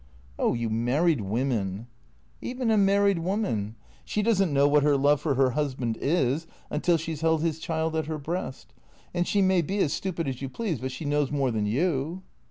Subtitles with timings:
[0.39, 1.85] "Oh, you married women!""
[2.41, 3.75] Even a married woman.
[4.03, 7.43] She does n't know what her love for her husband is until she 's held
[7.43, 8.73] his child at her breast.
[9.13, 12.23] And she may be as stupid as you please; but she knows more than you."